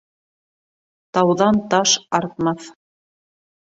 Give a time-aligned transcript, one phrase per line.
[1.17, 2.67] Тауҙан таш артмаҫ